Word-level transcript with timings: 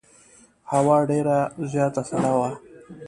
هوا 0.71 0.97
ډېره 1.09 1.37
زیاته 1.71 2.01
سړه 2.09 2.31
وه. 2.39 2.49